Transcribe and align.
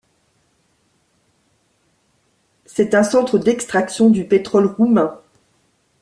C'est 2.65 2.95
un 2.95 3.03
centre 3.03 3.37
d'extraction 3.37 4.09
du 4.09 4.25
pétrole 4.27 4.65
roumain. 4.65 5.19